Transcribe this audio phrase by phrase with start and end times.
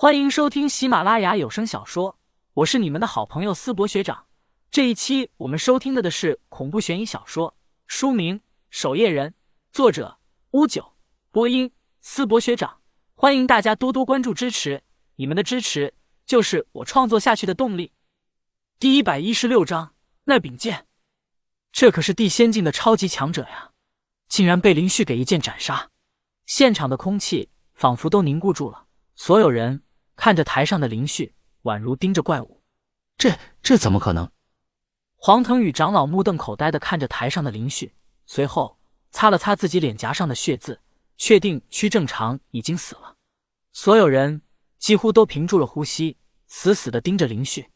[0.00, 2.20] 欢迎收听喜马拉雅有声小说，
[2.54, 4.26] 我是你们的好朋友思博学长。
[4.70, 7.56] 这一期我们收听的的是恐怖悬疑小说，
[7.88, 8.38] 书名
[8.70, 9.30] 《守夜人》，
[9.72, 10.20] 作者
[10.52, 10.92] 乌九，
[11.32, 12.78] 播音思博学长。
[13.16, 14.84] 欢迎大家多多关注支持，
[15.16, 15.92] 你们的支持
[16.24, 17.92] 就是我创作下去的动力。
[18.78, 19.96] 第一百一十六章，
[20.26, 20.86] 那柄剑，
[21.72, 23.72] 这可是地仙境的超级强者呀，
[24.28, 25.90] 竟然被林旭给一剑斩杀！
[26.46, 28.86] 现场的空气仿佛都凝固住了，
[29.16, 29.82] 所有人。
[30.18, 31.32] 看着台上的林旭，
[31.62, 32.60] 宛如盯着怪物。
[33.16, 34.28] 这这怎么可能？
[35.14, 37.94] 黄腾宇长老目瞪口呆的看着台上的林旭，
[38.26, 38.80] 随后
[39.12, 40.80] 擦了擦自己脸颊上的血渍，
[41.16, 43.14] 确定屈正常已经死了。
[43.72, 44.42] 所有人
[44.80, 46.16] 几乎都屏住了呼吸，
[46.48, 47.70] 死死的盯着林旭。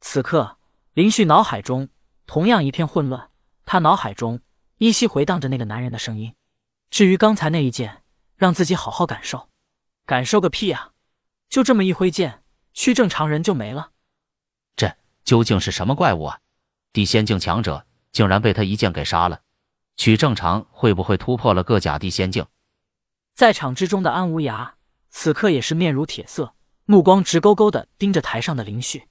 [0.00, 0.56] 此刻，
[0.94, 1.90] 林旭脑海中
[2.26, 3.28] 同样一片混乱，
[3.66, 4.40] 他脑海中
[4.78, 6.34] 依稀回荡着那个男人的声音。
[6.88, 8.02] 至于刚才那一剑，
[8.36, 9.50] 让自己好好感受，
[10.06, 10.91] 感受个屁啊！
[11.52, 12.42] 就这么一挥剑，
[12.72, 13.90] 屈正常人就没了。
[14.74, 16.38] 这究竟是什么怪物啊？
[16.94, 19.42] 地仙境强者竟然被他一剑给杀了。
[19.98, 22.46] 屈正常会不会突破了各甲地仙境？
[23.34, 24.72] 在场之中的安无涯
[25.10, 26.54] 此刻也是面如铁色，
[26.86, 29.06] 目光直勾勾的盯着台上的林旭。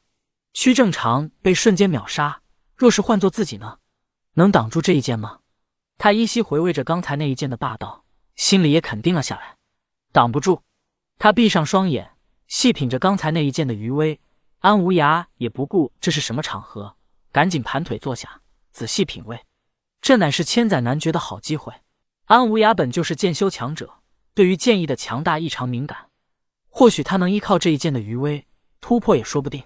[0.52, 2.42] 屈正常被瞬间秒杀，
[2.76, 3.78] 若是换做自己呢？
[4.34, 5.42] 能挡住这一剑吗？
[6.00, 8.04] 他依稀回味着刚才那一剑的霸道，
[8.36, 9.58] 心里也肯定了下来。
[10.12, 10.64] 挡不住。
[11.20, 12.14] 他闭上双眼。
[12.52, 14.20] 细品着刚才那一剑的余威，
[14.60, 16.98] 安无涯也不顾这是什么场合，
[17.32, 18.42] 赶紧盘腿坐下，
[18.74, 19.46] 仔细品味。
[20.02, 21.74] 这乃是千载难绝的好机会。
[22.26, 24.02] 安无涯本就是剑修强者，
[24.34, 26.10] 对于剑意的强大异常敏感，
[26.68, 28.46] 或许他能依靠这一剑的余威
[28.82, 29.64] 突破也说不定。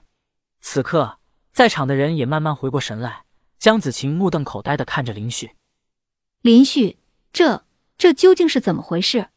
[0.61, 1.17] 此刻，
[1.51, 3.25] 在场的人也慢慢回过神来，
[3.57, 5.55] 江子晴目瞪口呆的看着林旭。
[6.41, 6.99] 林旭，
[7.33, 7.65] 这
[7.97, 9.29] 这究竟是怎么回事？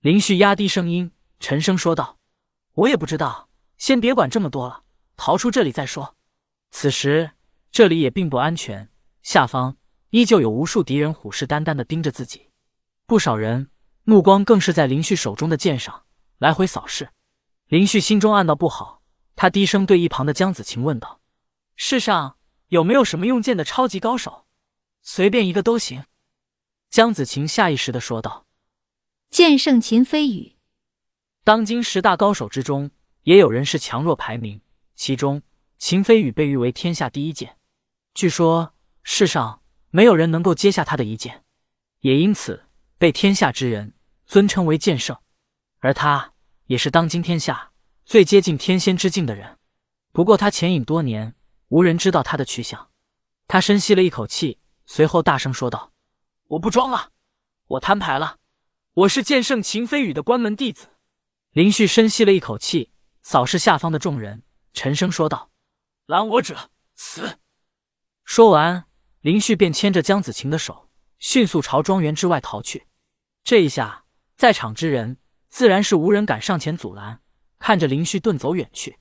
[0.00, 2.16] 林旭压低声音，沉声说道。
[2.74, 4.84] 我也不知道，先别管这么多了，
[5.16, 6.16] 逃出这里再说。
[6.70, 7.32] 此时
[7.70, 8.90] 这里也并不安全，
[9.22, 9.76] 下方
[10.10, 12.48] 依旧有无数敌人虎视眈眈的盯着自己，
[13.06, 13.70] 不少人
[14.04, 16.04] 目光更是在林旭手中的剑上
[16.38, 17.10] 来回扫视。
[17.66, 19.02] 林旭心中暗道不好，
[19.36, 21.20] 他低声对一旁的江子晴问道
[21.76, 22.36] ：“世上
[22.68, 24.46] 有没有什么用剑的超级高手？
[25.02, 26.04] 随便一个都行。”
[26.88, 28.46] 江子晴下意识的说道
[29.30, 30.56] ：“剑圣秦飞宇。”
[31.44, 32.92] 当今十大高手之中，
[33.24, 34.60] 也有人是强弱排名，
[34.94, 35.42] 其中
[35.76, 37.56] 秦飞宇被誉为天下第一剑，
[38.14, 39.60] 据说世上
[39.90, 41.42] 没有人能够接下他的一剑，
[41.98, 42.66] 也因此
[42.96, 43.94] 被天下之人
[44.24, 45.16] 尊称为剑圣。
[45.80, 46.34] 而他
[46.66, 47.72] 也是当今天下
[48.04, 49.58] 最接近天仙之境的人。
[50.12, 51.34] 不过他潜隐多年，
[51.70, 52.90] 无人知道他的去向。
[53.48, 55.92] 他深吸了一口气，随后大声说道
[56.46, 57.10] ：“我不装了，
[57.66, 58.36] 我摊牌了，
[58.94, 60.90] 我是剑圣秦飞宇的关门弟子。”
[61.52, 64.42] 林旭深吸了一口气，扫视下方的众人，
[64.72, 65.50] 沉声说道
[66.06, 67.40] ：“拦我者死！”
[68.24, 68.86] 说完，
[69.20, 72.86] 林旭便牵着江子晴的手，迅速朝庄园之外逃去。
[73.44, 74.04] 这一下，
[74.34, 75.18] 在场之人
[75.50, 77.20] 自然是无人敢上前阻拦，
[77.58, 78.98] 看着林旭遁走远去。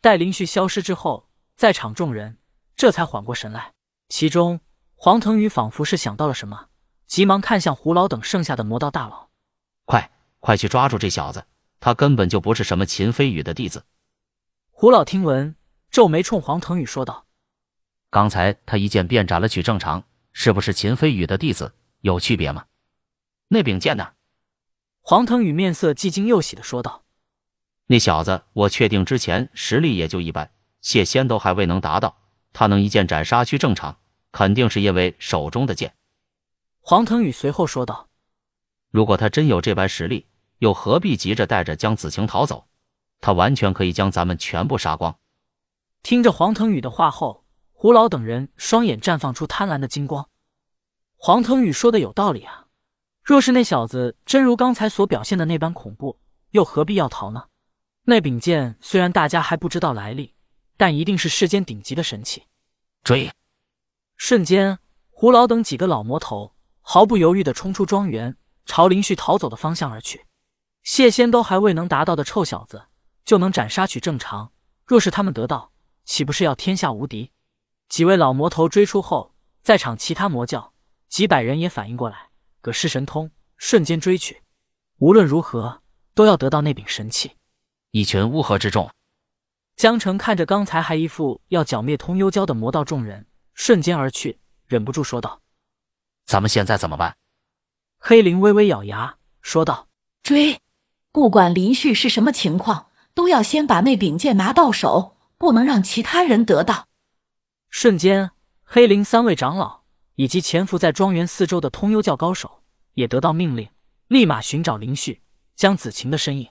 [0.00, 2.38] 待林旭消失之后，在场众人
[2.76, 3.72] 这才缓过神来。
[4.08, 4.60] 其中，
[4.94, 6.68] 黄腾宇仿佛是想到了什么，
[7.08, 9.30] 急忙看向胡老等剩下的魔道大佬
[9.84, 11.44] ：“快，快去抓住这小子！”
[11.80, 13.84] 他根本就不是什么秦飞宇的弟子。
[14.70, 15.56] 胡老听闻，
[15.90, 17.26] 皱眉冲黄腾宇说道
[18.10, 21.74] ：“刚才他一剑便斩了曲正常，是不是秦飞宇的弟子？
[22.00, 22.66] 有区别吗？
[23.48, 24.12] 那柄剑呢？”
[25.00, 27.04] 黄腾宇面色既惊又喜的说道
[27.86, 32.18] ：“那小子，我确定之前实力也就一般，谢仙都还未能达到，
[32.52, 33.98] 他能一剑斩杀曲正常，
[34.30, 35.94] 肯定是因为手中的剑。”
[36.80, 38.08] 黄腾宇随后说道
[38.90, 40.26] ：“如果他真有这般实力。”
[40.58, 42.68] 又何必急着带着江子晴逃走？
[43.20, 45.18] 他完全可以将咱们全部杀光。
[46.02, 50.28] 听着黄腾宇的话后，胡老等人双眼绽放出贪婪的金光。
[51.16, 52.66] 黄腾宇说的有道理啊！
[53.24, 56.20] 若是那小子真如刚才所表现的那般恐怖，
[56.52, 57.46] 又何必要逃呢？
[58.04, 60.34] 那柄剑虽然大家还不知道来历，
[60.76, 62.44] 但一定是世间顶级的神器。
[63.02, 63.30] 追！
[64.16, 64.78] 瞬间，
[65.10, 70.24] 胡老等几个老魔头毫不犹豫地冲出庄园，朝林旭逃走的方向而去。
[70.82, 72.86] 谢仙都还未能达到的臭小子，
[73.24, 74.52] 就能斩杀取正常。
[74.86, 75.72] 若是他们得到，
[76.04, 77.30] 岂不是要天下无敌？
[77.88, 80.72] 几位老魔头追出后，在场其他魔教
[81.08, 82.30] 几百人也反应过来，
[82.60, 84.42] 葛氏神通瞬间追去。
[84.98, 85.82] 无论如何，
[86.14, 87.36] 都要得到那柄神器。
[87.90, 88.90] 一群乌合之众。
[89.76, 95.40] 江城看着刚才还一副要剿灭通幽教的魔道众人瞬间而去，忍不住说道
[96.26, 97.16] ：“咱们现在怎么办？”
[98.00, 99.88] 黑灵微微咬牙说道
[100.22, 100.60] ：“追。”
[101.18, 106.86] 不管林旭是什么情况，都要先把那柄剑拿到手，不能让其他人得到。
[107.70, 108.30] 瞬间，
[108.62, 109.80] 黑灵三位长老
[110.14, 112.62] 以及潜伏在庄园四周的通幽教高手
[112.94, 113.68] 也得到命令，
[114.06, 115.20] 立马寻找林旭、
[115.56, 116.50] 江子晴的身影。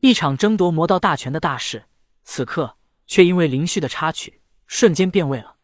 [0.00, 1.84] 一场争夺魔道大权的大事，
[2.24, 5.56] 此刻却因为林旭的插曲，瞬间变味了。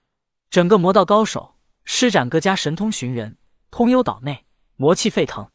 [0.51, 1.55] 整个魔道高手
[1.87, 3.39] 施展各家神通寻人，
[3.71, 4.45] 通幽岛内
[4.77, 5.49] 魔气沸腾。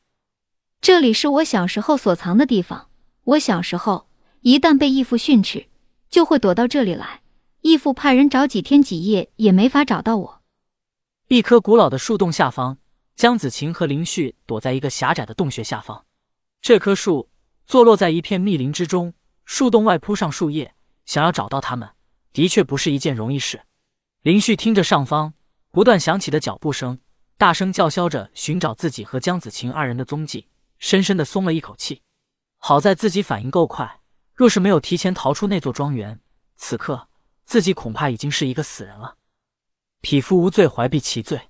[0.81, 2.89] 这里是我小时候所藏的地方。
[3.23, 4.07] 我小时候
[4.41, 5.67] 一旦被义父训斥，
[6.09, 7.21] 就会躲到这里来。
[7.61, 10.41] 义父派人找几天几夜也没法找到我。
[11.27, 12.77] 一棵古老的树洞下方，
[13.15, 16.05] 江子晴和林旭躲在一个狭窄的洞穴下方。
[16.61, 17.29] 这棵树
[17.65, 20.73] 坐落在一片密林之中，树洞外铺上树叶，
[21.05, 21.89] 想要找到他们，
[22.31, 23.61] 的确不是一件容易事。
[24.21, 25.33] 林旭听着上方
[25.71, 26.99] 不断响起的脚步声，
[27.37, 30.47] 大声叫嚣着寻找自己和江子晴二人的踪迹，
[30.79, 32.01] 深深的松了一口气。
[32.57, 34.01] 好在自己反应够快，
[34.33, 36.19] 若是没有提前逃出那座庄园，
[36.55, 37.07] 此刻
[37.45, 39.17] 自己恐怕已经是一个死人了。
[40.01, 41.49] 匹夫无罪，怀璧其罪。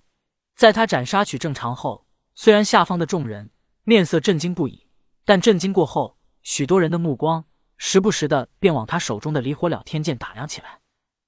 [0.55, 2.05] 在他斩杀取正常后，
[2.35, 3.51] 虽然下方的众人
[3.83, 4.87] 面色震惊不已，
[5.23, 7.45] 但震惊过后，许多人的目光
[7.77, 10.81] 时不时的便往他手中的离火了天剑打量起来。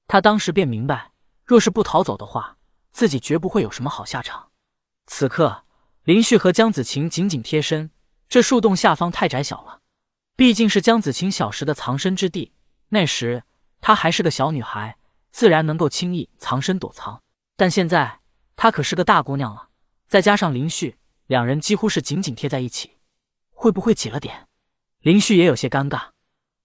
[0.08, 1.14] 他当时便明白，
[1.46, 2.58] 若是不逃走的话，
[2.92, 4.52] 自己绝不会有什么好下场。
[5.08, 5.64] 此刻，
[6.04, 7.92] 林旭和江子晴紧紧贴身，
[8.28, 9.82] 这树洞下方太窄小了，
[10.36, 12.54] 毕竟是江子晴小时的藏身之地，
[12.90, 13.44] 那时
[13.82, 14.98] 她还是个小女孩。
[15.30, 17.22] 自然能够轻易藏身躲藏，
[17.56, 18.20] 但现在
[18.58, 19.70] 她可是个大姑娘了，
[20.08, 22.98] 再加上林旭，两人几乎是紧紧贴在一起，
[23.52, 24.50] 会不会挤了点？
[25.00, 26.10] 林旭也有些尴尬。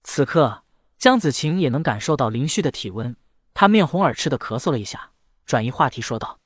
[0.03, 0.65] 此刻，
[0.99, 3.15] 江子晴也能感受到林旭的体温，
[3.55, 5.13] 她面红耳赤的咳嗽了一下，
[5.45, 6.41] 转移话题说道：“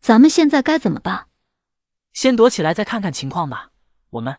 [0.00, 1.26] 咱们现在该怎么办？
[2.12, 3.70] 先躲起来，再看看情况吧。
[4.10, 4.36] 我们，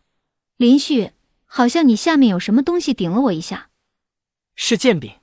[0.56, 1.12] 林旭，
[1.44, 3.70] 好像你下面有什么东西顶了我一下，
[4.54, 5.14] 是剑柄。”